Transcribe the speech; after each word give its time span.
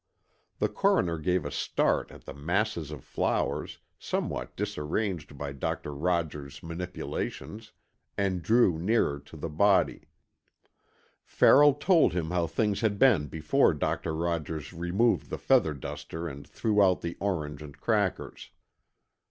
The 0.57 0.67
Coroner 0.67 1.19
gave 1.19 1.45
a 1.45 1.51
start 1.51 2.09
at 2.09 2.25
the 2.25 2.33
masses 2.33 2.89
of 2.89 3.03
flowers, 3.03 3.77
somewhat 3.99 4.55
disarranged 4.55 5.37
by 5.37 5.51
Doctor 5.51 5.93
Rogers's 5.93 6.63
manipulations, 6.63 7.71
and 8.17 8.41
drew 8.41 8.79
nearer 8.79 9.19
to 9.19 9.37
the 9.37 9.47
body. 9.47 10.07
Farrell 11.23 11.75
told 11.75 12.13
him 12.13 12.31
how 12.31 12.47
things 12.47 12.81
had 12.81 12.97
been 12.97 13.27
before 13.27 13.75
Doctor 13.75 14.15
Rogers 14.15 14.73
removed 14.73 15.29
the 15.29 15.37
feather 15.37 15.75
duster 15.75 16.27
and 16.27 16.47
threw 16.47 16.81
out 16.81 17.01
the 17.01 17.15
orange 17.19 17.61
and 17.61 17.79
crackers. 17.79 18.49